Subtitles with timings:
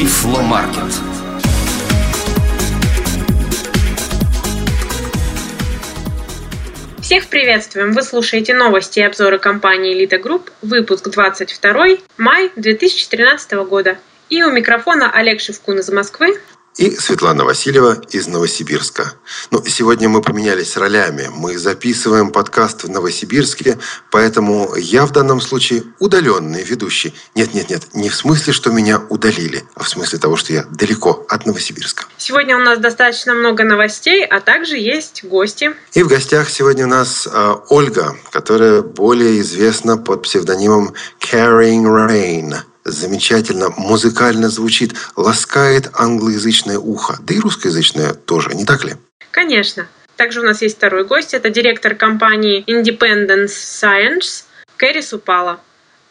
[0.00, 0.94] Тифломаркет.
[7.02, 7.92] Всех приветствуем!
[7.92, 13.98] Вы слушаете новости и обзоры компании Elite Group, выпуск 22, май 2013 года.
[14.30, 16.40] И у микрофона Олег Шевкун из Москвы
[16.80, 19.12] и Светлана Васильева из Новосибирска.
[19.50, 21.28] Ну, сегодня мы поменялись ролями.
[21.30, 23.78] Мы записываем подкаст в Новосибирске,
[24.10, 27.14] поэтому я в данном случае удаленный ведущий.
[27.34, 31.44] Нет-нет-нет, не в смысле, что меня удалили, а в смысле того, что я далеко от
[31.44, 32.04] Новосибирска.
[32.16, 35.72] Сегодня у нас достаточно много новостей, а также есть гости.
[35.92, 42.54] И в гостях сегодня у нас э, Ольга, которая более известна под псевдонимом Carrying Rain–
[42.84, 48.94] замечательно музыкально звучит, ласкает англоязычное ухо, да и русскоязычное тоже, не так ли?
[49.30, 49.86] Конечно.
[50.16, 54.44] Также у нас есть второй гость, это директор компании Independence Science
[54.76, 55.60] Кэрри Супала.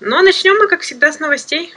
[0.01, 1.73] А начнем мы, как всегда, с новостей.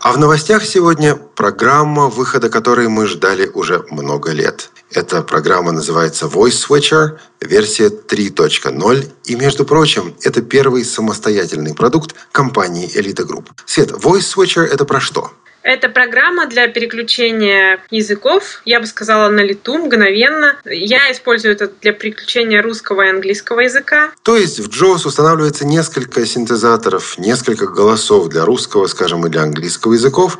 [0.00, 4.71] А в новостях сегодня программа, выхода которой мы ждали уже много лет.
[4.94, 9.10] Эта программа называется Voice Switcher, версия 3.0.
[9.24, 13.46] И, между прочим, это первый самостоятельный продукт компании Elite Group.
[13.64, 15.30] Свет, Voice Switcher– это про что?
[15.62, 20.56] Это программа для переключения языков, я бы сказала, на лету, мгновенно.
[20.64, 24.10] Я использую это для переключения русского и английского языка.
[24.24, 29.92] То есть в JAWS устанавливается несколько синтезаторов, несколько голосов для русского, скажем, и для английского
[29.92, 30.38] языков.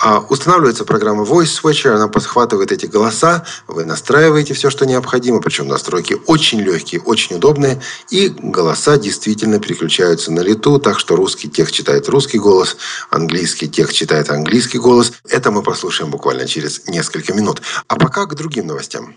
[0.00, 5.66] А устанавливается программа Voice Switcher, она подхватывает эти голоса, вы настраиваете все, что необходимо, причем
[5.66, 11.72] настройки очень легкие, очень удобные, и голоса действительно переключаются на лету, так что русский тех
[11.72, 12.76] читает русский голос,
[13.10, 15.12] английский тех читает английский голос.
[15.28, 17.62] Это мы послушаем буквально через несколько минут.
[17.88, 19.14] А пока к другим новостям.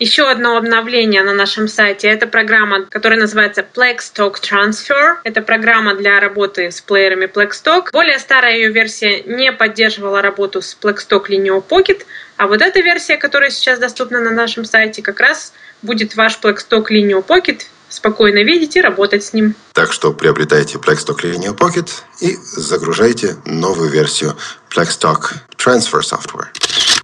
[0.00, 5.16] Еще одно обновление на нашем сайте– это программа, которая называется Plextalk Transfer.
[5.25, 7.91] Это программа для работы с плеерами Plextalk.
[7.93, 12.06] Более старая ее версия не поддерживала работу с Plextalk Lineo Pocket,
[12.39, 15.53] а вот эта версия, которая сейчас доступна на нашем сайте, как раз
[15.83, 17.60] будет ваш Plextalk Lineo Pocket
[17.91, 19.55] спокойно видеть и работать с ним.
[19.75, 21.91] Так что приобретайте Plextalk Linear Pocket
[22.21, 24.34] и загружайте новую версию
[24.75, 26.47] Plextalk Transfer Software.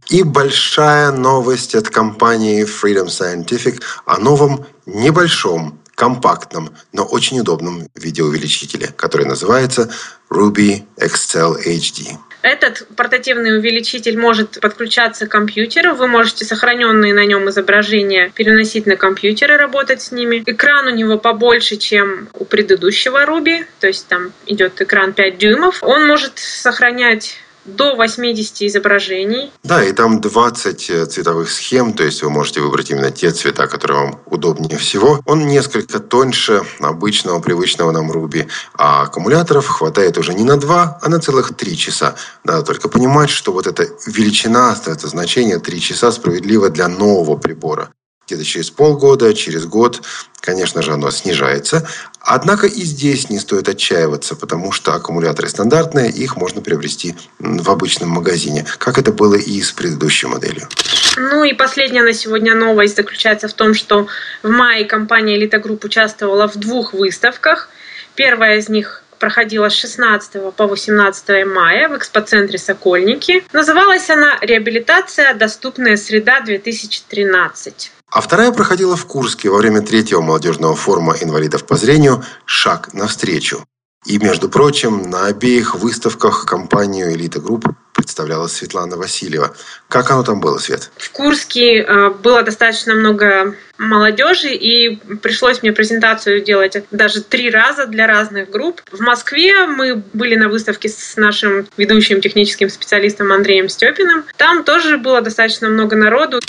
[0.09, 8.89] И большая новость от компании Freedom Scientific о новом небольшом, компактном, но очень удобном видеоувеличителе,
[8.97, 9.91] который называется
[10.31, 12.19] Ruby XL HD.
[12.43, 15.97] Этот портативный увеличитель может подключаться к компьютеру.
[15.97, 20.44] Вы можете сохраненные на нем изображения переносить на компьютер и работать с ними.
[20.47, 23.65] Экран у него побольше, чем у предыдущего Ruby.
[23.81, 25.83] То есть там идет экран 5 дюймов.
[25.83, 29.53] Он может сохранять до 80 изображений.
[29.62, 33.66] Да, и там 20 э, цветовых схем, то есть вы можете выбрать именно те цвета,
[33.66, 35.21] которые вам удобнее всего.
[35.27, 41.09] Он несколько тоньше обычного, привычного нам Ruby, а аккумуляторов хватает уже не на 2, а
[41.09, 42.15] на целых 3 часа.
[42.44, 47.91] Надо только понимать, что вот эта величина, это значение 3 часа справедливо для нового прибора
[48.26, 50.03] где-то через полгода, через год,
[50.41, 51.87] конечно же, оно снижается.
[52.20, 58.08] Однако и здесь не стоит отчаиваться, потому что аккумуляторы стандартные, их можно приобрести в обычном
[58.08, 60.69] магазине, как это было и с предыдущей моделью.
[61.17, 64.08] Ну и последняя на сегодня новость заключается в том, что
[64.43, 67.69] в мае компания Elite Group участвовала в двух выставках.
[68.17, 73.44] Первая из них проходила с 16 по 18 мая в экспоцентре «Сокольники».
[73.52, 75.32] Называлась она «Реабилитация.
[75.34, 77.90] Доступная среда 2013».
[78.17, 83.63] А вторая проходила в Курске во время третьего молодежного форума инвалидов по зрению «Шаг навстречу».
[84.07, 89.55] И, между прочим, на обеих выставках компанию «Элита Групп» представляла Светлана Васильева.
[89.89, 90.91] Как оно там было, Свет?
[90.97, 97.87] В Курске э, было достаточно много молодежи, и пришлось мне презентацию делать даже три раза
[97.87, 98.81] для разных групп.
[98.91, 104.25] В Москве мы были на выставке с нашим ведущим техническим специалистом Андреем Степиным.
[104.39, 106.41] Там тоже было достаточно много народу.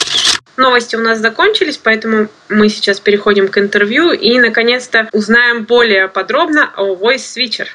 [0.58, 6.72] Новости у нас закончились, поэтому мы сейчас переходим к интервью и, наконец-то, узнаем более подробно
[6.76, 7.68] о Voice Switcher.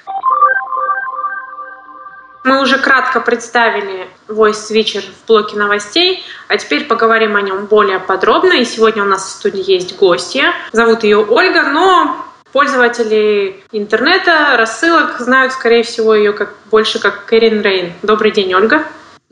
[2.43, 8.01] Мы уже кратко представили Voice Switcher в блоке новостей, а теперь поговорим о нем более
[8.01, 8.55] подробно.
[8.55, 10.53] И сегодня у нас в студии есть гостья.
[10.73, 17.63] Зовут ее Ольга, но пользователи интернета, рассылок знают, скорее всего, ее как, больше как Кэрин
[17.63, 17.93] Рейн.
[18.03, 18.83] Добрый день, Ольга.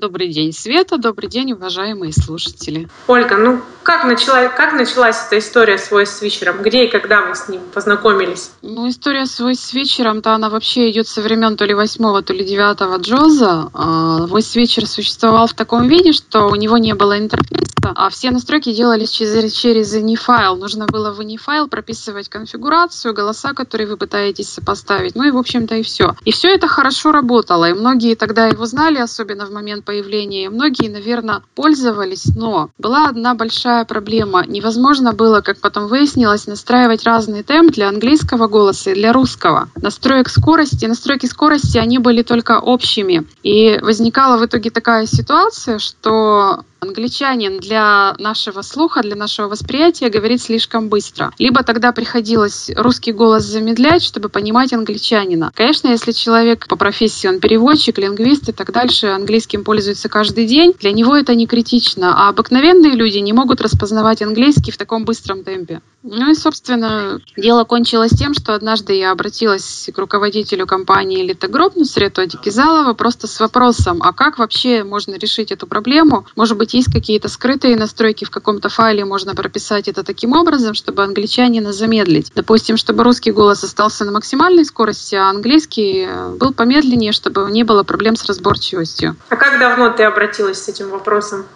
[0.00, 0.96] Добрый день, Света.
[0.96, 2.88] Добрый день, уважаемые слушатели.
[3.06, 6.62] Ольга, ну как, начала, как началась эта история с Voice Switcher?
[6.62, 8.52] Где и когда вы с ним познакомились?
[8.62, 12.44] Ну, история с Voice Switcher-то она вообще идет со времен то ли восьмого, то ли
[12.44, 13.68] девятого Джоза.
[13.74, 18.30] А, Voice Switcher существовал в таком виде, что у него не было интерфейса, а все
[18.30, 20.56] настройки делались через, через ini-файл.
[20.56, 25.14] Нужно было в ini-файл прописывать конфигурацию, голоса, которые вы пытаетесь сопоставить.
[25.14, 26.14] Ну и, в общем-то, и все.
[26.24, 27.68] И все это хорошо работало.
[27.68, 30.50] И многие тогда его знали, особенно в момент появления.
[30.50, 34.46] Многие, наверное, пользовались, но была одна большая проблема.
[34.46, 39.68] Невозможно было, как потом выяснилось, настраивать разный темп для английского голоса и для русского.
[39.74, 43.26] Настроек скорости, настройки скорости, они были только общими.
[43.42, 50.40] И возникала в итоге такая ситуация, что Англичанин для нашего слуха, для нашего восприятия говорит
[50.40, 51.30] слишком быстро.
[51.38, 55.52] Либо тогда приходилось русский голос замедлять, чтобы понимать англичанина.
[55.54, 60.74] Конечно, если человек по профессии, он переводчик, лингвист и так дальше, английским пользуется каждый день,
[60.78, 62.14] для него это не критично.
[62.16, 65.80] А обыкновенные люди не могут распознавать английский в таком быстром темпе.
[66.02, 71.76] Ну и, собственно, дело кончилось тем, что однажды я обратилась к руководителю компании «Элита Групп»
[71.76, 76.24] Нусрету Адикизалова просто с вопросом, а как вообще можно решить эту проблему?
[76.36, 81.04] Может быть, есть какие-то скрытые настройки в каком-то файле, можно прописать это таким образом, чтобы
[81.04, 82.32] англичанина замедлить.
[82.34, 87.82] Допустим, чтобы русский голос остался на максимальной скорости, а английский был помедленнее, чтобы не было
[87.82, 89.16] проблем с разборчивостью.
[89.28, 91.46] А как давно ты обратилась с этим вопросом?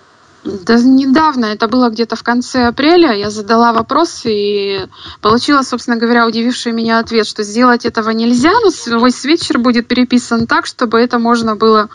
[0.44, 4.86] Да недавно, это было где-то в конце апреля, я задала вопрос и
[5.22, 10.46] получила, собственно говоря, удививший меня ответ, что сделать этого нельзя, но свой свитчер будет переписан
[10.46, 11.88] так, чтобы это можно было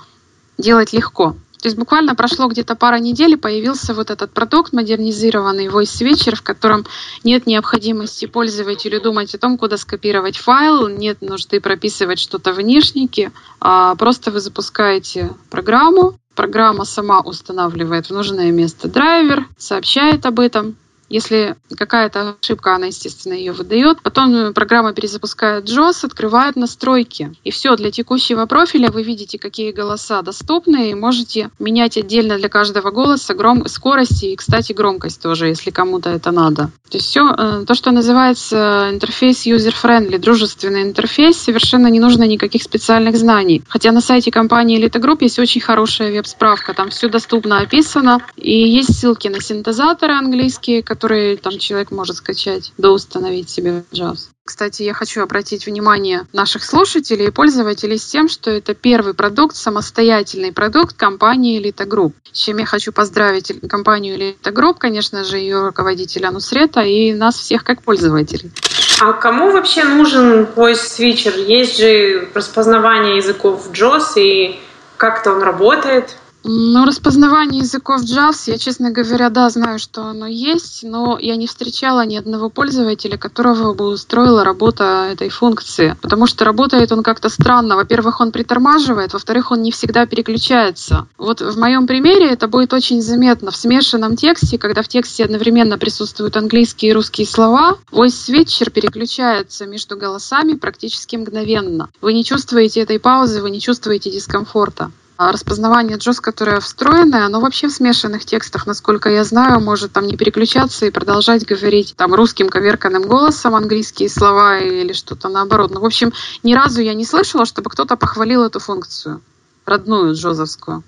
[0.58, 1.36] делать легко.
[1.62, 6.36] То есть буквально прошло где-то пара недель, и появился вот этот продукт модернизированный Voice Switcher,
[6.36, 6.86] в котором
[7.24, 13.32] нет необходимости пользователю думать о том, куда скопировать файл, нет нужды прописывать что-то в внешнике,
[13.60, 20.78] а просто вы запускаете программу, программа сама устанавливает в нужное место драйвер, сообщает об этом,
[21.10, 24.02] если какая-то ошибка, она, естественно, ее выдает.
[24.02, 27.34] Потом программа перезапускает JOS, открывает настройки.
[27.44, 32.50] И все, для текущего профиля вы видите, какие голоса доступны, и можете менять отдельно для
[32.50, 33.68] каждого голоса гром...
[33.68, 36.72] скорость и, кстати, громкость тоже, если кому-то это надо.
[36.90, 42.64] То есть все, э, то, что называется интерфейс user-friendly, дружественный интерфейс, совершенно не нужно никаких
[42.64, 43.64] специальных знаний.
[43.68, 48.52] Хотя на сайте компании Elite Group есть очень хорошая веб-справка, там все доступно описано, и
[48.52, 54.30] есть ссылки на синтезаторы английские, которые там человек может скачать, доустановить себе JAWS.
[54.50, 59.56] Кстати, я хочу обратить внимание наших слушателей и пользователей с тем, что это первый продукт,
[59.56, 62.14] самостоятельный продукт компании Elite Group.
[62.32, 67.36] С чем я хочу поздравить компанию Elite Group, конечно же, ее руководителя Нусрета и нас
[67.36, 68.52] всех как пользователей.
[69.00, 71.46] А кому вообще нужен Voice Switcher?
[71.46, 74.60] Есть же распознавание языков JOS и
[74.98, 76.18] как-то он работает?
[76.44, 81.48] Ну, распознавание языков JAWS, я, честно говоря, да, знаю, что оно есть, но я не
[81.48, 87.28] встречала ни одного пользователя, которого бы устроила работа этой функции, потому что работает он как-то
[87.28, 87.76] странно.
[87.76, 91.08] Во-первых, он притормаживает, во-вторых, он не всегда переключается.
[91.18, 93.52] Вот в моем примере это будет очень заметно.
[93.52, 99.66] В смешанном тексте, когда в тексте одновременно присутствуют английские и русские слова, voice switcher переключается
[99.66, 101.90] между голосами практически мгновенно.
[102.00, 104.92] Вы не чувствуете этой паузы, вы не чувствуете дискомфорта.
[105.20, 110.08] А распознавание JOS, которое встроенное, оно вообще в смешанных текстах, насколько я знаю, может там
[110.08, 115.72] не переключаться и продолжать говорить там русским коверканным голосом английские слова или что-то наоборот.
[115.72, 119.20] Ну, в общем, ни разу я не слышала, чтобы кто-то похвалил эту функцию,
[119.66, 120.84] родную джозовскую.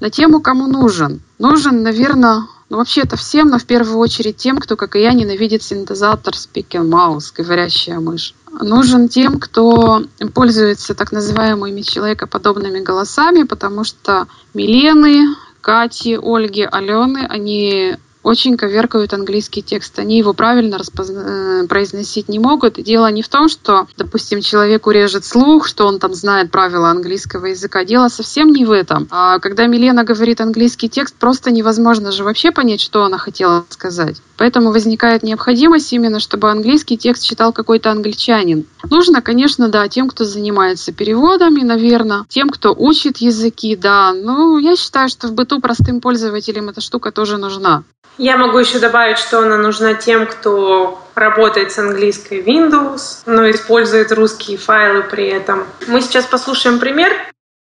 [0.00, 4.56] На тему «Кому нужен?» Нужен, наверное, ну, вообще это всем, но в первую очередь тем,
[4.56, 8.34] кто, как и я, ненавидит синтезатор Speaking Mouse, говорящая мышь.
[8.50, 10.02] Нужен тем, кто
[10.34, 19.62] пользуется так называемыми человекоподобными голосами, потому что Милены, Кати, Ольги, Алены, они очень коверкают английский
[19.62, 19.98] текст.
[19.98, 21.62] Они его правильно распозна...
[21.62, 22.74] Э, произносить не могут.
[22.82, 27.46] Дело не в том, что, допустим, человеку режет слух, что он там знает правила английского
[27.46, 27.84] языка.
[27.84, 29.08] Дело совсем не в этом.
[29.10, 34.16] А когда Милена говорит английский текст, просто невозможно же вообще понять, что она хотела сказать.
[34.36, 38.66] Поэтому возникает необходимость именно, чтобы английский текст читал какой-то англичанин.
[38.90, 44.12] Нужно, конечно, да, тем, кто занимается переводами, наверное, тем, кто учит языки, да.
[44.12, 47.84] Ну, я считаю, что в быту простым пользователям эта штука тоже нужна.
[48.16, 54.10] Я могу еще добавить, что она нужна тем, кто работает с английской Windows, но использует
[54.10, 55.64] русские файлы при этом.
[55.86, 57.12] Мы сейчас послушаем пример.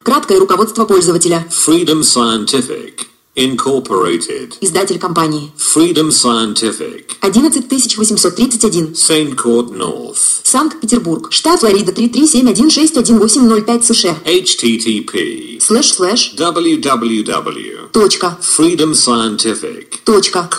[0.04, 1.46] Краткое руководство пользователя.
[1.50, 3.11] Freedom Scientific.
[3.36, 4.58] Incorporated.
[4.60, 5.52] Издатель компании.
[5.58, 7.16] Freedom Scientific.
[7.22, 8.94] 11831.
[8.94, 10.42] Saint Court North.
[10.44, 11.32] Санкт-Петербург.
[11.32, 14.18] Штат Флорида 337161805 США.
[14.26, 16.36] http Слэш слэш.
[16.38, 17.92] www.
[17.94, 18.38] Точка.
[18.42, 20.50] freedomscientific.com Точка.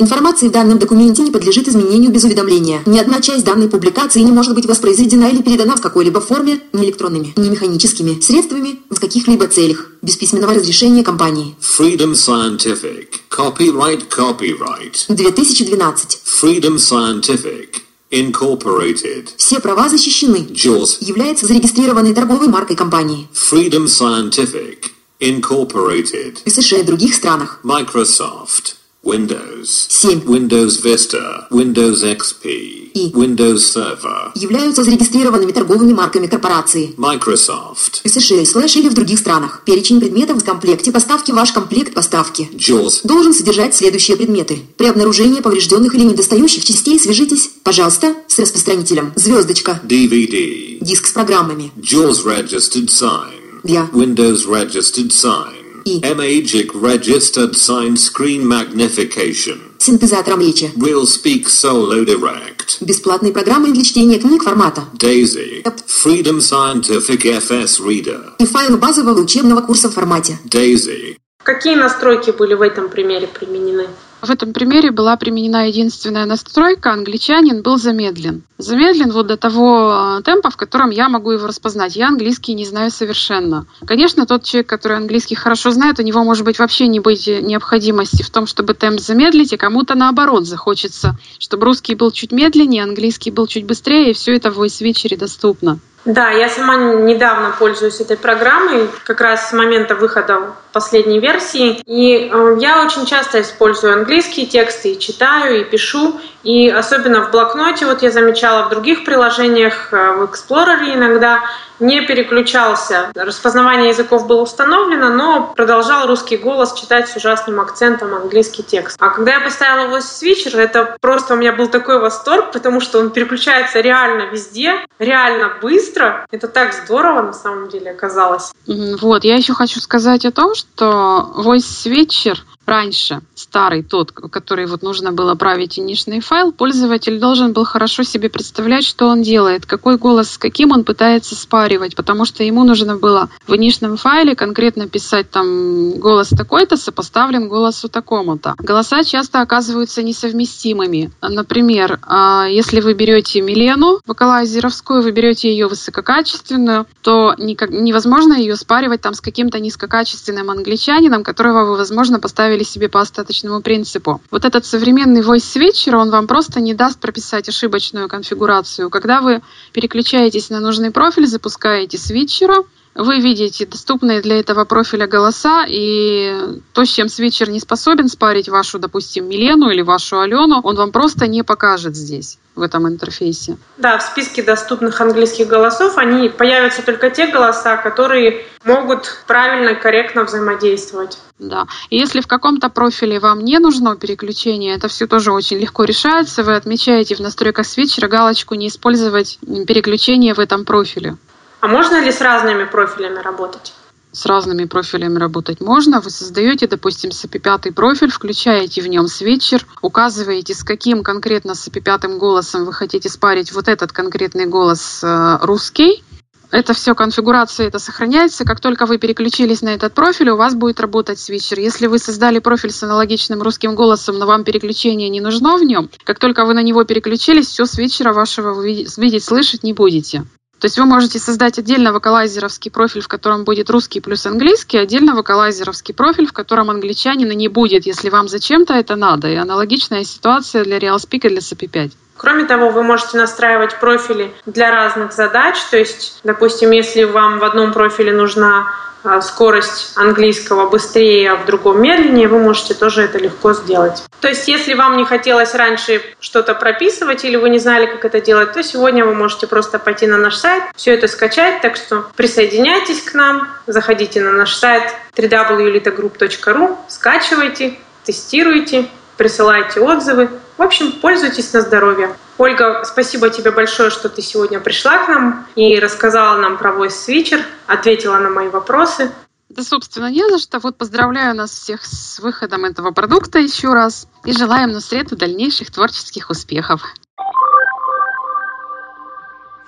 [0.00, 2.82] Информация в данном документе не подлежит изменению без уведомления.
[2.86, 6.84] Ни одна часть данной публикации не может быть воспроизведена или передана в какой-либо форме, ни
[6.84, 11.56] электронными, ни механическими средствами, в каких-либо целях, без письменного разрешения компании.
[11.60, 13.08] Freedom Scientific.
[13.30, 15.06] Copyright, copyright.
[15.08, 16.20] 2012.
[16.24, 17.82] Freedom Scientific.
[18.10, 19.28] Incorporated.
[19.36, 20.46] Все права защищены.
[20.50, 20.98] JAWS.
[21.00, 23.28] Является зарегистрированной торговой маркой компании.
[23.34, 24.84] Freedom Scientific.
[25.20, 26.38] Incorporated.
[26.46, 27.60] В США и других странах.
[27.64, 28.77] Microsoft.
[29.04, 29.86] Windows.
[29.88, 30.22] 7.
[30.26, 31.46] Windows Vista.
[31.50, 32.90] Windows XP.
[32.94, 33.12] И.
[33.14, 34.32] Windows Server.
[34.34, 36.94] Являются зарегистрированными торговыми марками корпорации.
[36.96, 38.02] Microsoft.
[38.04, 39.62] США, слэш или в других странах.
[39.64, 42.50] Перечень предметов в комплекте поставки ваш комплект поставки.
[42.52, 43.02] JAWS.
[43.04, 44.58] Должен содержать следующие предметы.
[44.76, 49.12] При обнаружении поврежденных или недостающих частей свяжитесь, пожалуйста, с распространителем.
[49.14, 49.80] Звездочка.
[49.84, 50.78] DVD.
[50.80, 51.70] Диск с программами.
[51.76, 53.60] JAWS Registered Sign.
[53.62, 53.88] Для.
[53.92, 55.57] Windows Registered Sign.
[55.88, 56.00] И.
[56.00, 59.58] Magic Registered Sign Screen Magnification.
[59.78, 60.70] Синтезатором речи.
[60.76, 62.76] Will Speak Solo Direct.
[62.80, 64.84] Бесплатные программы для чтения книг формата.
[64.94, 65.62] Daisy.
[65.86, 68.32] Freedom Scientific FS Reader.
[68.38, 70.38] И файлы базового учебного курса в формате.
[70.44, 71.16] Daisy.
[71.42, 73.86] Какие настройки были в этом примере применены?
[74.20, 78.42] В этом примере была применена единственная настройка, англичанин был замедлен.
[78.58, 81.94] Замедлен вот до того э, темпа, в котором я могу его распознать.
[81.94, 83.66] Я английский не знаю совершенно.
[83.86, 88.24] Конечно, тот человек, который английский хорошо знает, у него может быть вообще не быть необходимости
[88.24, 93.30] в том, чтобы темп замедлить, и кому-то наоборот захочется, чтобы русский был чуть медленнее, английский
[93.30, 95.78] был чуть быстрее, и все это в VoiceWitcher доступно.
[96.08, 101.82] Да, я сама недавно пользуюсь этой программой, как раз с момента выхода последней версии.
[101.84, 106.18] И э, я очень часто использую английские тексты и читаю, и пишу.
[106.48, 111.42] И особенно в блокноте, вот я замечала в других приложениях, э, в Explorer иногда,
[111.78, 113.12] не переключался.
[113.14, 118.96] Распознавание языков было установлено, но продолжал русский голос читать с ужасным акцентом английский текст.
[118.98, 122.98] А когда я поставила его свитчер, это просто у меня был такой восторг, потому что
[122.98, 126.26] он переключается реально везде, реально быстро.
[126.30, 128.52] Это так здорово на самом деле оказалось.
[128.66, 134.82] Вот, я еще хочу сказать о том, что Voice Switcher раньше, старый тот, который вот
[134.82, 139.96] нужно было править инишный файл, пользователь должен был хорошо себе представлять, что он делает, какой
[139.96, 144.88] голос с каким он пытается спаривать, потому что ему нужно было в инишном файле конкретно
[144.88, 148.54] писать там голос такой-то сопоставлен голосу такому-то.
[148.58, 151.10] Голоса часто оказываются несовместимыми.
[151.22, 159.00] Например, а, если вы берете Милену вокалайзеровскую, вы берете ее высококачественную, то невозможно ее спаривать
[159.00, 164.20] там с каким-то низкокачественным англичанином, которого вы, возможно, поставили себе по остаточному принципу.
[164.30, 168.90] Вот этот современный voice switcher, он вам просто не даст прописать ошибочную конфигурацию.
[168.90, 172.64] Когда вы переключаетесь на нужный профиль, запускаете свитчера,
[172.94, 178.48] вы видите доступные для этого профиля голоса, и то, с чем свитчер не способен спарить
[178.48, 183.56] вашу, допустим, Милену или вашу Алену, он вам просто не покажет здесь в этом интерфейсе.
[183.76, 190.24] Да, в списке доступных английских голосов они появятся только те голоса, которые могут правильно, корректно
[190.24, 191.18] взаимодействовать.
[191.38, 191.68] Да.
[191.90, 196.42] И если в каком-то профиле вам не нужно переключение, это все тоже очень легко решается.
[196.42, 201.16] Вы отмечаете в настройках свитчера галочку «Не использовать переключение в этом профиле».
[201.60, 203.74] А можно ли с разными профилями работать?
[204.12, 206.00] С разными профилями работать можно.
[206.00, 212.64] Вы создаете, допустим, SAPI-5 профиль, включаете в нем свитчер, указываете, с каким конкретно SAPI-5 голосом
[212.64, 216.02] вы хотите спарить вот этот конкретный голос э, русский,
[216.50, 218.44] это все конфигурация, это сохраняется.
[218.44, 221.58] Как только вы переключились на этот профиль, у вас будет работать свитчер.
[221.58, 225.90] Если вы создали профиль с аналогичным русским голосом, но вам переключение не нужно в нем,
[226.04, 230.24] как только вы на него переключились, все свитчера вашего вы видеть, слышать не будете.
[230.60, 235.14] То есть вы можете создать отдельно вокалайзеровский профиль, в котором будет русский плюс английский, отдельно
[235.14, 239.28] вокалайзеровский профиль, в котором англичанина не будет, если вам зачем-то это надо.
[239.28, 241.92] И аналогичная ситуация для RealSpeak и для SAP5.
[242.18, 245.56] Кроме того, вы можете настраивать профили для разных задач.
[245.70, 251.46] То есть, допустим, если вам в одном профиле нужна а, скорость английского быстрее, а в
[251.46, 254.02] другом медленнее, вы можете тоже это легко сделать.
[254.20, 258.20] То есть, если вам не хотелось раньше что-то прописывать или вы не знали, как это
[258.20, 261.60] делать, то сегодня вы можете просто пойти на наш сайт, все это скачать.
[261.60, 264.82] Так что присоединяйтесь к нам, заходите на наш сайт
[265.16, 270.28] www.litogroup.ru, скачивайте, тестируйте, присылайте отзывы.
[270.58, 272.16] В общем, пользуйтесь на здоровье.
[272.36, 277.06] Ольга, спасибо тебе большое, что ты сегодня пришла к нам и рассказала нам про Voice
[277.06, 279.12] Switcher, ответила на мои вопросы.
[279.48, 280.58] Да, собственно, не за что.
[280.58, 286.28] Вот поздравляю нас всех с выходом этого продукта еще раз и желаем Нусрету дальнейших творческих
[286.28, 286.82] успехов.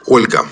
[0.06, 0.44] Ольга.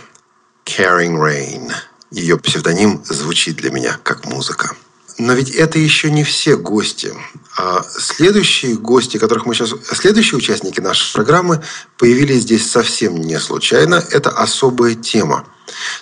[0.64, 1.72] Caring Rain.
[2.12, 4.76] Ее псевдоним звучит для меня как музыка.
[5.18, 7.12] Но ведь это еще не все гости.
[7.56, 9.74] А следующие гости, которых мы сейчас...
[9.82, 11.62] Следующие участники нашей программы
[11.96, 14.02] появились здесь совсем не случайно.
[14.12, 15.44] Это особая тема.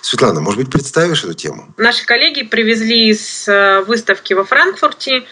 [0.01, 1.73] Светлана, может быть, представишь эту тему?
[1.77, 5.25] Наши коллеги привезли с э, выставки во Франкфурте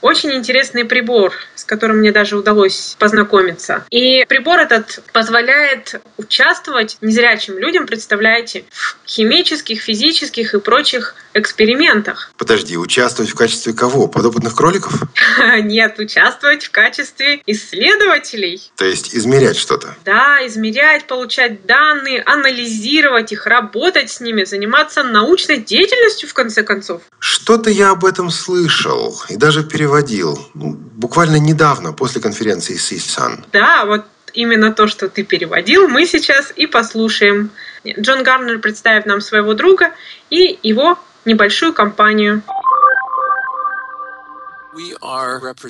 [0.00, 3.84] очень интересный прибор, с которым мне даже удалось познакомиться.
[3.90, 12.32] И прибор этот позволяет участвовать незрячим людям, представляете, в химических, физических и прочих экспериментах.
[12.36, 14.08] Подожди, участвовать в качестве кого?
[14.08, 14.92] Подопытных кроликов?
[15.62, 18.70] Нет, участвовать в качестве исследователей.
[18.76, 19.96] То есть измерять что-то?
[20.04, 27.02] Да, измерять, получать данные, анализировать их, работать с ними, заниматься научной деятельностью в конце концов.
[27.18, 30.38] Что-то я об этом слышал и даже переводил.
[30.54, 33.44] Ну, Буквально недавно, после конференции CSUN.
[33.52, 34.04] Да, вот
[34.34, 37.50] именно то, что ты переводил, мы сейчас и послушаем.
[37.86, 39.92] Джон Гарнер представит нам своего друга
[40.30, 42.42] и его небольшую компанию.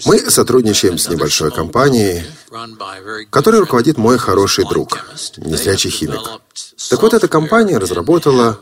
[0.04, 2.24] Мы сотрудничаем с небольшой компанией,
[3.30, 4.98] которой руководит мой хороший друг,
[5.36, 6.20] незрячий химик.
[6.90, 8.60] Так вот, эта компания разработала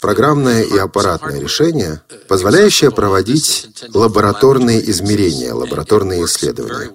[0.00, 6.90] программное и аппаратное решение, позволяющее проводить лабораторные измерения, лабораторные исследования.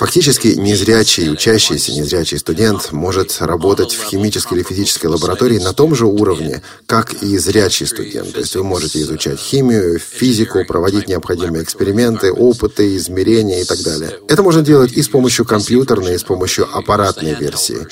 [0.00, 6.06] Фактически незрячий, учащийся незрячий студент может работать в химической или физической лаборатории на том же
[6.06, 8.32] уровне, как и зрячий студент.
[8.32, 14.18] То есть вы можете изучать химию, физику, проводить необходимые эксперименты, опыты, измерения и так далее.
[14.26, 17.86] Это можно делать и с помощью компьютерной, и с помощью аппаратной версии.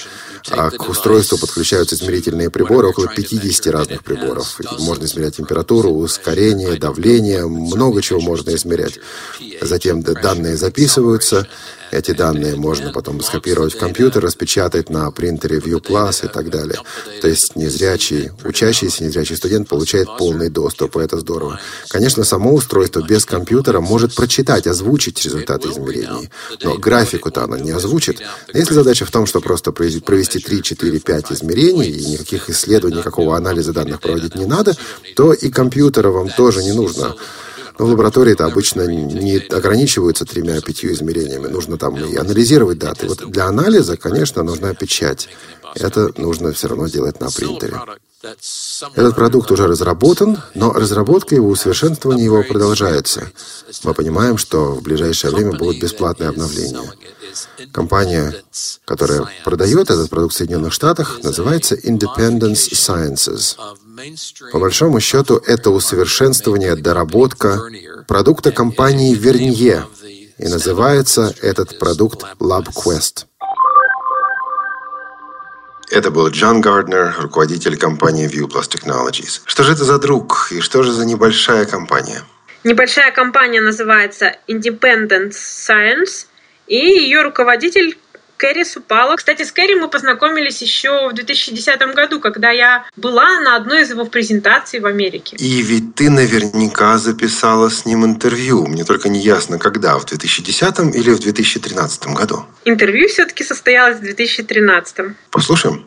[0.51, 4.59] А к устройству подключаются измерительные приборы, около 50 разных приборов.
[4.79, 8.99] Можно измерять температуру, ускорение, давление, много чего можно измерять.
[9.61, 11.47] Затем данные записываются,
[11.91, 16.79] эти данные можно потом скопировать в компьютер, распечатать на принтере View Plus и так далее.
[17.21, 21.61] То есть незрячий, учащийся незрячий студент получает полный доступ, и это здорово.
[21.89, 26.31] Конечно, само устройство без компьютера может прочитать, озвучить результаты измерений,
[26.63, 28.21] но графику-то оно не озвучит.
[28.53, 33.37] Если задача в том, что просто провести 3, 4, 5 измерений, и никаких исследований, никакого
[33.37, 34.77] анализа данных проводить не надо,
[35.17, 37.15] то и компьютера вам тоже не нужно.
[37.79, 41.47] Но в лаборатории это обычно не ограничиваются тремя-пятью измерениями.
[41.47, 43.07] Нужно там и анализировать даты.
[43.07, 45.29] Вот для анализа, конечно, нужна печать.
[45.75, 47.77] Это нужно все равно делать на принтере.
[48.95, 53.31] Этот продукт уже разработан, но разработка его, усовершенствование его продолжается.
[53.85, 56.93] Мы понимаем, что в ближайшее время будут бесплатные обновления.
[57.73, 58.35] Компания,
[58.85, 63.57] которая продает этот продукт в Соединенных Штатах, называется Independence Sciences.
[64.51, 67.63] По большому счету, это усовершенствование, доработка
[68.09, 69.87] продукта компании Вернье,
[70.39, 73.28] и называется этот продукт LabQuest.
[75.91, 79.41] Это был Джон Гарднер, руководитель компании ViewPlus Technologies.
[79.47, 82.23] Что же это за друг и что же за небольшая компания?
[82.65, 86.27] Небольшая компания называется Independent Science,
[86.67, 87.97] и ее руководитель
[88.39, 89.17] Кэрри Супала.
[89.17, 93.91] Кстати, с Кэрри мы познакомились еще в 2010 году, когда я была на одной из
[93.91, 95.37] его презентаций в Америке.
[95.37, 98.67] И ведь ты наверняка записала с ним интервью.
[98.67, 102.47] Мне только не ясно, когда, в 2010 или в 2013 году.
[102.65, 105.17] Интервью все-таки состоялось в 2013.
[105.31, 105.85] Послушаем.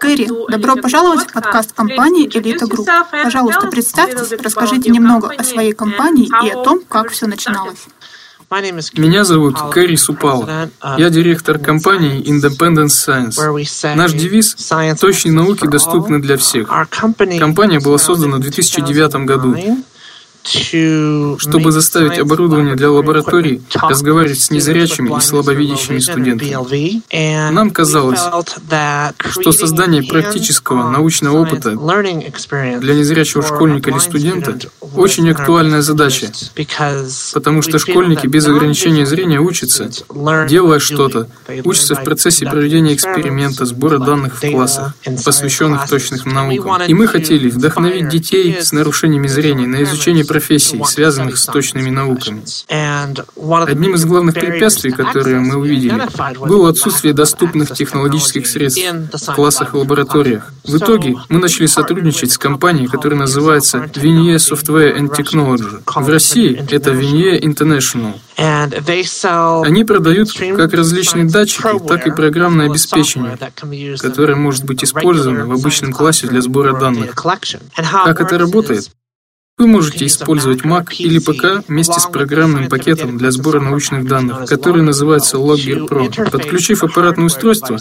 [0.00, 2.88] Кэрри, добро пожаловать в подкаст компании «Элита Групп».
[3.10, 7.86] Пожалуйста, представьтесь, расскажите немного о своей компании и о том, как все начиналось.
[8.96, 10.68] Меня зовут Кэрри Супала.
[10.98, 13.36] Я директор компании Independent Science.
[13.94, 14.56] Наш девиз–
[15.00, 16.68] точные науки доступны для всех.
[17.38, 19.56] Компания была создана в 2009 году.
[20.42, 27.02] Чтобы заставить оборудование для лабораторий разговаривать с незрячими и слабовидящими студентами.
[27.52, 28.20] Нам казалось,
[29.18, 34.58] что создание практического научного опыта для незрячего школьника или студента
[34.94, 36.32] очень актуальная задача,
[37.34, 39.90] потому что школьники без ограничения зрения учатся,
[40.48, 41.28] делая что-то,
[41.64, 46.82] учатся в процессе проведения эксперимента, сбора данных в классах, посвященных точным наукам.
[46.86, 52.42] И мы хотели вдохновить детей с нарушениями зрения на изучение профессий, связанных с точными науками.
[52.68, 56.00] Одним из главных препятствий, которые мы увидели,
[56.38, 58.80] было отсутствие доступных технологических средств
[59.12, 60.52] в классах и лабораториях.
[60.64, 65.82] В итоге мы начали сотрудничать с компанией, которая называется Vinie Software and Technology.
[65.84, 68.14] В России это Vinie International.
[69.66, 73.36] Они продают как различные датчики, так и программное обеспечение,
[73.98, 77.14] которое может быть использовано в обычном классе для сбора данных.
[77.16, 78.90] Как это работает?
[79.60, 84.82] Вы можете использовать Mac или ПК вместе с программным пакетом для сбора научных данных, который
[84.82, 87.78] называется Logger Pro, подключив аппаратное устройство,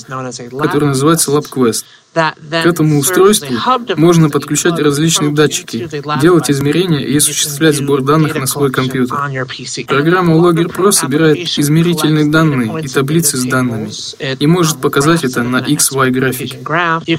[0.59, 1.85] которое называется LabQuest.
[2.13, 3.55] К этому устройству
[3.95, 5.89] можно подключать различные датчики,
[6.21, 9.17] делать измерения и осуществлять сбор данных на свой компьютер.
[9.87, 13.91] Программа Logger Pro собирает измерительные данные и таблицы с данными
[14.39, 16.59] и может показать это на XY графике.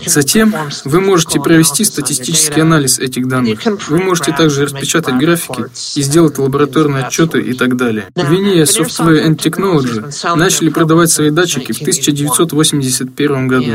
[0.07, 3.61] Затем вы можете провести статистический анализ этих данных.
[3.89, 8.09] Вы можете также распечатать графики и сделать лабораторные отчеты и так далее.
[8.15, 13.73] Vinia Software and Technology начали продавать свои датчики в 1981 году.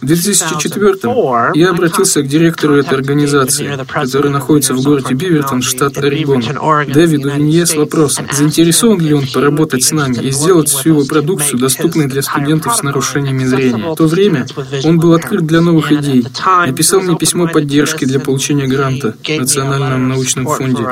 [0.00, 0.04] В
[0.38, 6.42] 2004 я обратился к директору этой организации, которая находится в городе Бивертон, штат Орегон,
[6.86, 11.58] Дэвиду Винье с вопросом, заинтересован ли он поработать с нами и сделать всю его продукцию
[11.58, 13.92] доступной для студентов с нарушениями зрения.
[13.92, 14.46] В то время
[14.84, 16.26] он был открыт для новых идей,
[16.66, 20.84] написал мне письмо поддержки для получения гранта в Национальном научном фонде,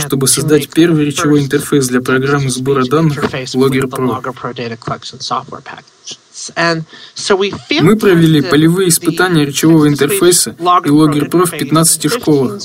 [0.00, 4.22] чтобы создать первый речевой интерфейс для программы сбора данных Logger Pro.
[7.82, 12.60] Мы провели полевые испытания речевого интерфейса и Logger Pro в 15 школах,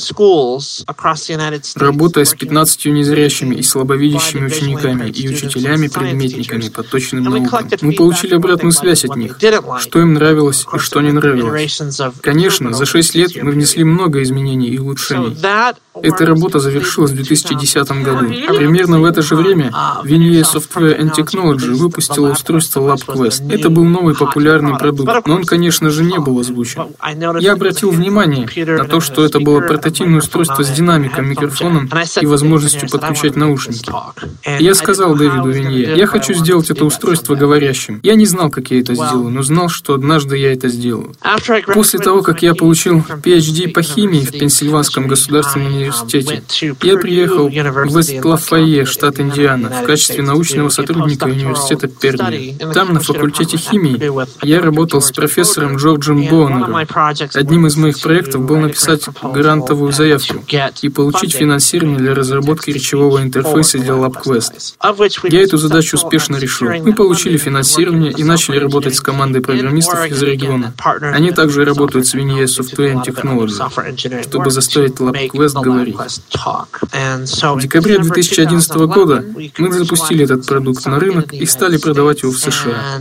[1.75, 7.69] работая с 15 незрящими и слабовидящими учениками и учителями-предметниками по точным наукам.
[7.81, 9.37] Мы получили обратную связь от них,
[9.79, 11.81] что им нравилось и что не нравилось.
[12.21, 15.35] Конечно, за 6 лет мы внесли много изменений и улучшений.
[15.93, 18.27] Эта работа завершилась в 2010 году.
[18.55, 19.73] Примерно в это же время
[20.03, 23.53] Vinie Software and Technology выпустила устройство LabQuest.
[23.53, 26.87] Это был новый популярный продукт, но он, конечно же, не был озвучен.
[27.39, 31.89] Я обратил внимание на то, что это было портативное устройство с динамиком, микрофоном
[32.21, 33.91] и возможностью подключать наушники.
[34.59, 37.99] Я сказал Дэвиду Винье, я хочу сделать это устройство говорящим.
[38.03, 41.15] Я не знал, как я это сделаю, но знал, что однажды я это сделаю.
[41.73, 46.75] После того, как я получил PhD по химии в Пенсильванском государственном университете.
[46.81, 52.57] Я приехал в Вест-Лафайе, штат Индиана, в качестве научного сотрудника университета Перми.
[52.73, 54.01] Там, на факультете химии,
[54.45, 56.75] я работал с профессором Джорджем Боннером.
[57.33, 60.43] Одним из моих проектов был написать грантовую заявку
[60.81, 64.75] и получить финансирование для разработки речевого интерфейса для LabQuest.
[65.29, 66.69] Я эту задачу успешно решил.
[66.69, 70.73] Мы получили финансирование и начали работать с командой программистов из региона.
[71.01, 75.95] Они также работают с Vinie Software Technology, чтобы заставить LabQuest говорить.
[75.95, 79.25] В декабре 2011 года
[79.57, 82.99] мы запустили этот продукт на рынок и стали продавать его в США.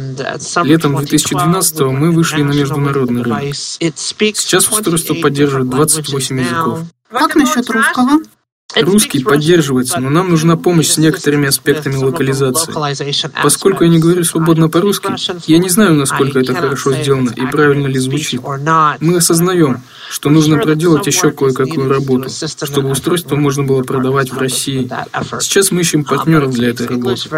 [0.63, 3.55] Летом 2012 мы вышли на международный рынок.
[3.55, 6.81] Сейчас устройство поддерживает 28 языков.
[7.11, 8.21] Как насчет русского?
[8.77, 12.73] Русский поддерживается, но нам нужна помощь с некоторыми аспектами локализации.
[13.43, 15.09] Поскольку я не говорю свободно по-русски,
[15.51, 18.41] я не знаю, насколько это хорошо сделано и правильно ли звучит.
[19.01, 24.91] Мы осознаем, что нужно проделать еще кое-какую работу, чтобы устройство можно было продавать в России.
[25.41, 27.29] Сейчас мы ищем партнеров для этой работы.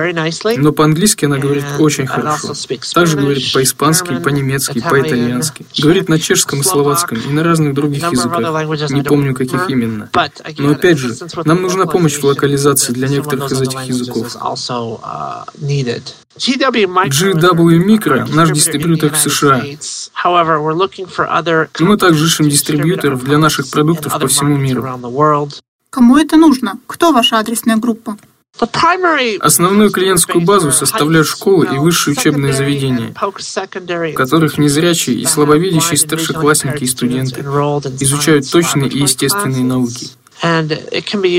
[0.57, 2.55] Но по-английски она говорит очень хорошо.
[2.95, 5.67] Также говорит по-испански, по-немецки, по-итальянски.
[5.79, 8.91] Говорит на чешском и словацком и на разных других языках.
[8.91, 10.09] Не помню, каких именно.
[10.59, 14.35] Но опять же, нам нужна помощь в локализации для некоторых из этих языков.
[16.37, 16.87] GW
[17.85, 19.62] Micro– наш дистрибьютор в США.
[21.79, 24.87] Но мы также ищем дистрибьюторов для наших продуктов по всему миру.
[25.90, 26.79] Кому это нужно?
[26.87, 28.16] Кто ваша адресная группа?
[29.40, 36.85] Основную клиентскую базу составляют школы и высшие учебные заведения, в которых незрячие и слабовидящие старшеклассники
[36.85, 37.40] и студенты
[38.01, 40.11] изучают точные и естественные науки.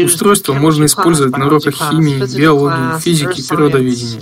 [0.06, 4.19] Устройство можно использовать на уроках химии, биологии, физики, природоведения.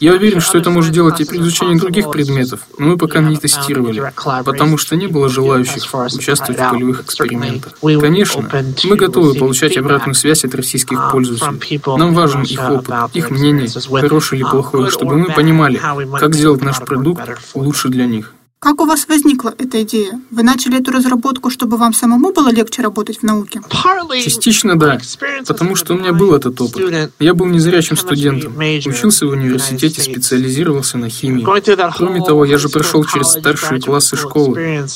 [0.00, 3.36] Я уверен, что это может делать и при изучении других предметов, но мы пока не
[3.36, 4.12] тестировали,
[4.44, 7.74] потому что не было желающих участвовать в полевых экспериментах.
[7.80, 8.48] Конечно,
[8.84, 11.80] мы готовы получать обратную связь от российских пользователей.
[11.86, 15.80] Нам важен их опыт, их мнение, хорошее или плохое, чтобы мы понимали,
[16.18, 17.22] как сделать наш продукт
[17.54, 18.34] лучше для них.
[18.62, 20.20] Как у вас возникла эта идея?
[20.30, 23.60] Вы начали эту разработку, чтобы вам самому было легче работать в науке?
[24.22, 25.00] Частично да,
[25.48, 27.10] потому что у меня был этот опыт.
[27.18, 31.44] Я был незрячим студентом, учился в университете, специализировался на химии.
[31.96, 34.86] Кроме того, я же прошел через старшие классы школы.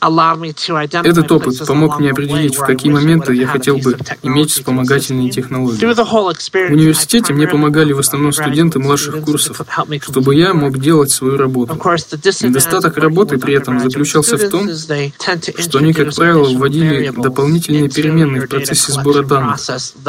[0.00, 5.86] Этот опыт помог мне определить, в какие моменты я хотел бы иметь вспомогательные технологии.
[5.86, 9.62] В университете мне помогали в основном студенты младших курсов,
[10.02, 11.74] чтобы я мог делать свою работу.
[11.74, 18.48] Недостаток работы при этом заключался в том, что они, как правило, вводили дополнительные переменные в
[18.48, 19.58] процессе сбора данных.
[19.58, 20.06] В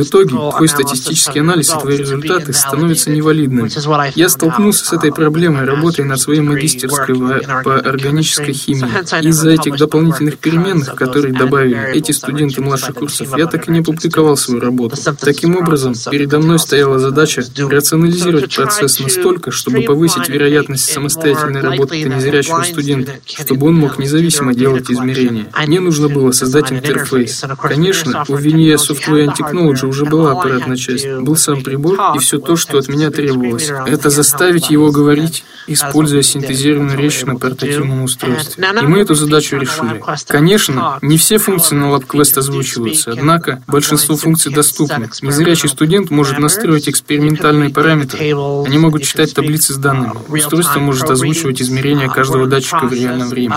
[0.00, 3.68] итоге, твой статистический анализ и твои результаты становятся невалидными.
[4.16, 7.16] Я столкнулся с этой проблемой, работая над своей магистерской
[7.64, 9.28] по организации органической химии.
[9.28, 14.36] Из-за этих дополнительных переменных, которые добавили эти студенты младших курсов, я так и не публиковал
[14.36, 14.96] свою работу.
[15.20, 22.62] Таким образом, передо мной стояла задача рационализировать процесс настолько, чтобы повысить вероятность самостоятельной работы незрячего
[22.62, 25.46] студента, чтобы он мог независимо делать измерения.
[25.66, 27.44] Мне нужно было создать интерфейс.
[27.60, 32.38] Конечно, у VNE Software and Technology уже была аппаратная часть, был сам прибор и все
[32.38, 33.70] то, что от меня требовалось.
[33.86, 38.64] Это заставить его говорить, используя синтезированную речь на портативном устройстве.
[38.82, 40.02] И мы эту задачу решили.
[40.26, 45.08] Конечно, не все функции на LabQuest озвучиваются, однако большинство функций доступны.
[45.22, 48.18] Незрячий студент может настроить экспериментальные параметры.
[48.20, 50.14] Они могут читать таблицы с данными.
[50.28, 53.52] Устройство может озвучивать измерения каждого датчика в реальном времени.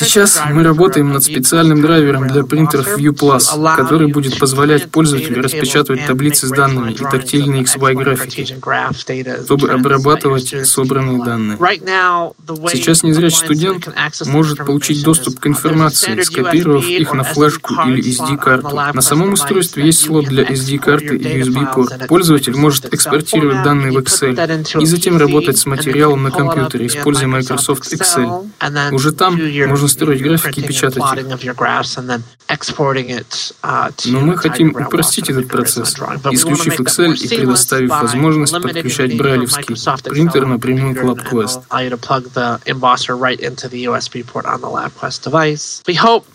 [0.00, 6.06] Сейчас мы работаем над специальным драйвером для принтеров View Plus, который будет позволять пользователю распечатывать
[6.06, 8.46] таблицы с данными и тактильные XY графики,
[9.44, 11.58] чтобы обрабатывать собранные данные.
[12.72, 13.90] Сейчас незрячий студент
[14.26, 18.80] может получить доступ к информации, скопировав их на флешку или SD-карту.
[18.94, 22.06] На самом устройстве есть слот для SD-карты и USB-порт.
[22.08, 27.92] Пользователь может экспортировать данные в Excel и затем работать с материалом на компьютере, используя Microsoft
[27.92, 28.48] Excel.
[28.92, 31.26] Уже там можно строить графики и печатать их.
[33.62, 35.94] Uh, Но мы хотим упростить этот процесс,
[36.30, 41.62] исключив Excel и предоставив возможность подключать брайлевский принтер напрямую к LabQuest.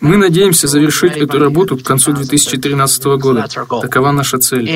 [0.00, 3.46] Мы надеемся завершить эту работу к концу 2013 года.
[3.82, 4.70] Такова наша цель.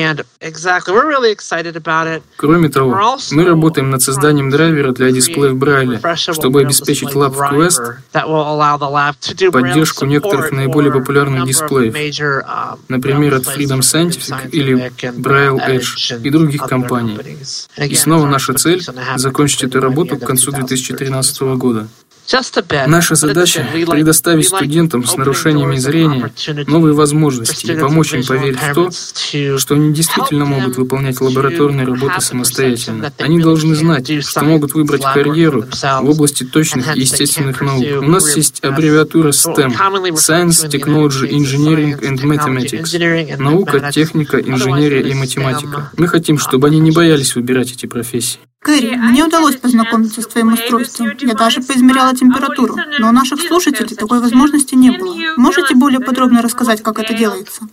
[2.37, 7.95] Кроме того, мы работаем над созданием драйвера для дисплеев Брайля, чтобы обеспечить LabQuest
[9.51, 11.93] поддержку некоторых наиболее популярных дисплеев,
[12.87, 17.19] например, от Freedom Scientific или Braille Edge и других компаний.
[17.77, 18.83] И снова наша цель—
[19.15, 21.87] закончить эту работу к концу 2013 года.
[22.87, 26.31] Наша задача— предоставить студентам с нарушениями зрения
[26.67, 28.89] новые возможности и помочь им поверить в то,
[29.57, 33.11] что они действительно могут выполнять лабораторные работы самостоятельно.
[33.17, 37.85] Они должны знать, что могут выбрать карьеру в области точных и естественных наук.
[38.01, 39.75] У нас есть аббревиатура STEM—
[40.11, 45.91] Science, Technology, Engineering and Mathematics— наука, техника, инженерия и математика.
[45.97, 48.39] Мы хотим, чтобы они не боялись выбирать эти профессии.
[48.61, 51.11] Кэрри, мне удалось познакомиться с твоим устройством.
[51.19, 55.15] Я даже поизмеряла температуру, но у наших слушателей такой возможности не было.
[55.37, 57.63] Можете более подробно рассказать, как это делается?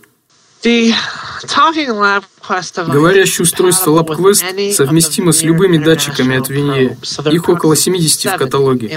[2.91, 6.97] Говорящее устройство LabQuest совместимо с любыми датчиками от Винье.
[7.31, 8.87] Их около 70 в каталоге.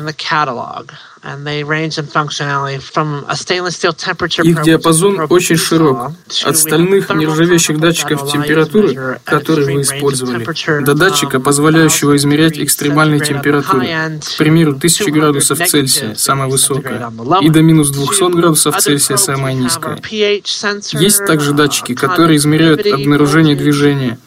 [4.45, 6.13] Их диапазон очень широк,
[6.45, 10.45] от стальных нержавеющих датчиков температуры, которые вы использовали,
[10.85, 13.87] до датчика, позволяющего измерять экстремальные температуры,
[14.21, 20.01] к примеру, 1000 градусов Цельсия, самая высокая, и до минус 200 градусов Цельсия, самая низкая.
[20.93, 24.19] Есть также датчики, которые измеряют обнаружение движения,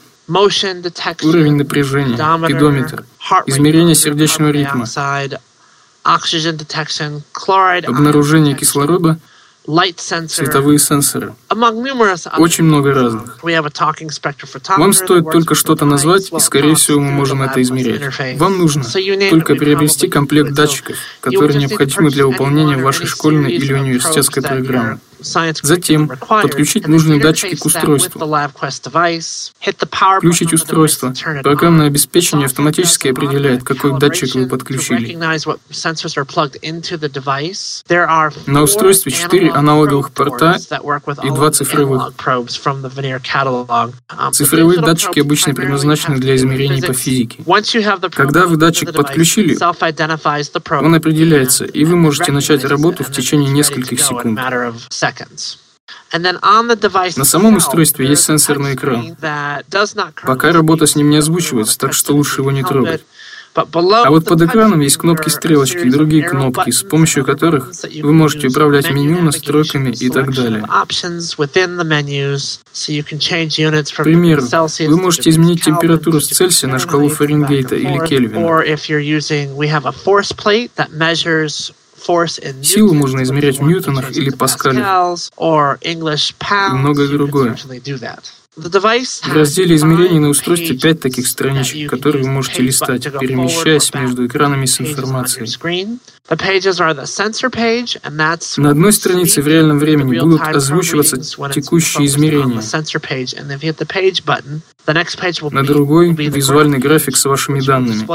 [1.23, 2.15] уровень напряжения,
[2.47, 3.05] педометр,
[3.47, 4.85] измерение сердечного ритма,
[7.87, 9.17] обнаружение кислорода,
[10.29, 11.33] световые сенсоры.
[12.37, 13.39] Очень много разных.
[14.77, 17.99] Вам стоит только что-то назвать, и, скорее всего, мы можем это измерять.
[18.37, 18.83] Вам нужно
[19.31, 24.99] только приобрести комплект датчиков, которые необходимы для выполнения вашей школьной или университетской программы.
[25.63, 28.21] Затем подключить нужные датчики к устройству.
[30.17, 31.13] Включить устройство.
[31.43, 35.15] Программное обеспечение автоматически определяет, какой датчик вы подключили.
[38.45, 40.57] На устройстве 4 аналоговых порта
[41.23, 42.13] и 2 цифровых.
[44.31, 47.43] Цифровые датчики обычно предназначены для измерений по физике.
[48.11, 49.57] Когда вы датчик подключили,
[50.69, 54.39] он определяется, и вы можете начать работу в течение нескольких секунд.
[57.17, 59.15] На самом устройстве есть сенсорный экран.
[60.25, 63.03] Пока работа с ним не озвучивается, так что лучше его не трогать.
[64.05, 67.71] А вот под экраном есть кнопки стрелочки и другие кнопки, с помощью которых
[68.03, 70.65] вы можете управлять меню, настройками и так далее.
[73.93, 74.41] К примеру,
[74.89, 78.41] вы можете изменить температуру с Цельсия на шкалу Фаренгейта или Кельвина.
[82.63, 85.19] Силу можно измерять в ньютонах или паскалях
[86.71, 87.55] и многое другое.
[89.27, 94.65] В разделе измерений на устройстве 5 таких страничек, которые вы можете листать, перемещаясь между экранами
[94.65, 95.45] с информацией.
[98.61, 101.17] На одной странице в реальном времени будут озвучиваться
[101.53, 102.61] текущие измерения.
[105.51, 108.05] На другой— визуальный график с вашими данными.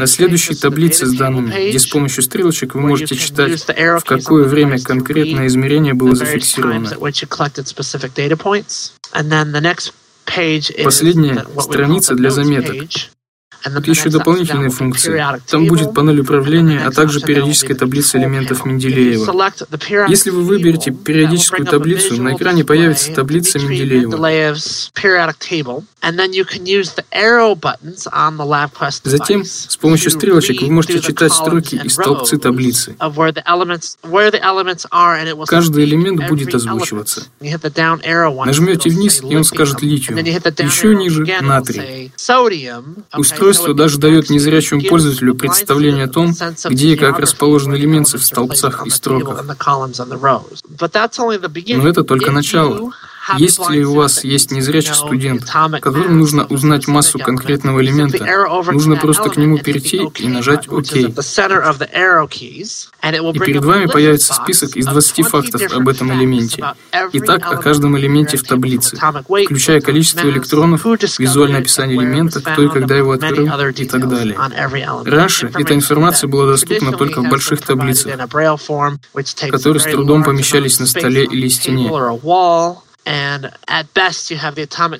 [0.00, 3.64] На следующей таблице с данными, где с помощью стрелочек вы можете читать,
[4.00, 6.88] в какое время конкретное измерение было зафиксировано.
[10.84, 12.76] Последняя страница для заметок.
[13.62, 15.10] Тут еще дополнительные функции.
[15.48, 19.24] Там будет панель управления, а также периодическая таблица элементов Менделеева.
[20.08, 24.16] Если вы выберете периодическую таблицу, на экране появится таблица Менделеева.
[29.04, 32.96] Затем, с помощью стрелочек вы можете читать строки и столбцы таблицы.
[35.46, 37.26] Каждый элемент будет озвучиваться.
[38.46, 40.16] Нажмете вниз, и он скажет литиум.
[40.64, 42.12] Еще ниже— натрий.
[43.50, 46.34] Устройство даже дает незрячему пользователю представление о том,
[46.68, 49.44] где и как расположены элементы в столбцах и строках.
[51.76, 52.92] Но это только начало.
[53.36, 55.44] Если у вас есть незрячий студент,
[55.80, 58.24] которому нужно узнать массу конкретного элемента,
[58.72, 60.92] нужно просто к нему перейти и нажать «Ок».
[60.92, 61.14] И
[63.38, 66.64] перед вами появится список из 20 фактов об этом элементе.
[67.12, 70.84] И так о каждом элементе в таблице, включая количество электронов,
[71.18, 74.36] визуальное описание элемента, кто и когда его открыл и так далее.
[75.04, 78.12] Раньше эта информация была доступна только в больших таблицах,
[79.50, 81.90] которые с трудом помещались на столе или стене.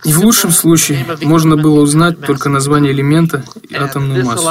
[0.05, 4.43] В лучшем случае можно было узнать только название элемента и атомную массу.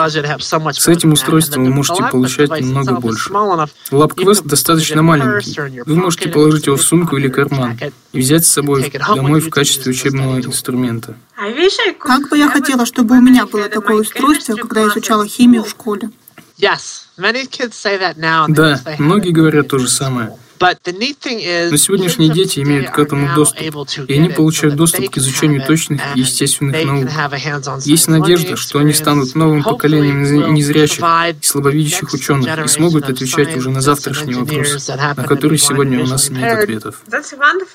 [0.74, 3.32] С этим устройством вы можете получать немного больше.
[3.32, 5.82] LabQuest достаточно маленький.
[5.86, 7.78] Вы можете положить его в сумку или карман
[8.14, 11.16] и взять с собой домой в качестве учебного инструмента.
[12.00, 15.70] Как бы я хотела, чтобы у меня было такое устройство, когда я изучала химию в
[15.70, 16.10] школе.
[18.48, 20.34] Да, многие говорят то же самое.
[20.60, 26.20] Но сегодняшние дети имеют к этому доступ, и они получают доступ к изучению точных и
[26.20, 27.10] естественных наук.
[27.86, 33.70] Есть надежда, что они станут новым поколением незрячих и слабовидящих ученых и смогут отвечать уже
[33.70, 37.02] на завтрашний вопрос, на который сегодня у нас нет ответов.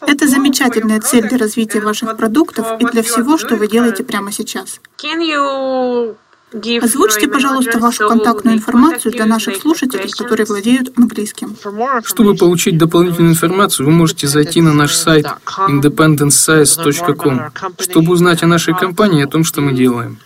[0.06, 4.80] Это замечательная цель для развития ваших продуктов и для всего, что вы делаете прямо сейчас.
[6.54, 11.54] Озвучьте, пожалуйста, вашу контактную информацию для наших слушателей, которые владеют английским.
[12.04, 15.26] Чтобы получить дополнительную информацию, вы можете зайти на наш сайт
[15.68, 20.18] independentscience.com, чтобы узнать о нашей компании и о том, что мы делаем.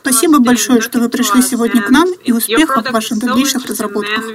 [0.02, 4.26] Спасибо большое, что вы пришли сегодня к нам и успехов в ваших дальнейших разработках.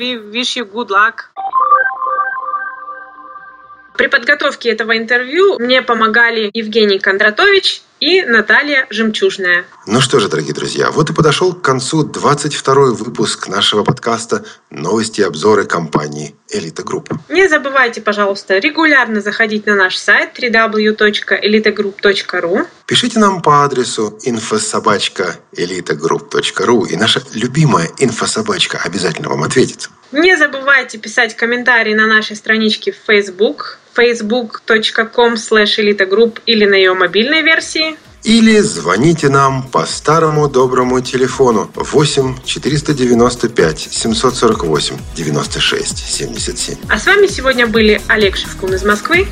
[3.94, 9.64] При подготовке этого интервью мне помогали Евгений Кондратович и Наталья Жемчужная.
[9.86, 15.20] Ну что же, дорогие друзья, вот и подошел к концу 22 выпуск нашего подкаста «Новости
[15.20, 17.10] и обзоры компании Элита Групп».
[17.28, 25.52] Не забывайте, пожалуйста, регулярно заходить на наш сайт www.elitagroup.ru Пишите нам по адресу info собачка
[25.52, 29.88] elitagroup.ru и наша любимая инфособачка обязательно вам ответит.
[30.10, 36.94] Не забывайте писать комментарии на нашей страничке в Facebook facebook.com слэш elitagroup или на ее
[36.94, 37.96] мобильной версии.
[38.24, 46.78] Или звоните нам по старому доброму телефону 8 495 748 96 77.
[46.88, 49.26] А с вами сегодня были Олег Шевкун из Москвы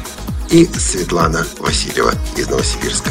[0.50, 3.10] и Светлана Васильева из Новосибирска.